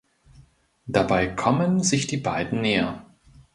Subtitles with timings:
[0.87, 3.05] Dabei kommen sich die beiden näher.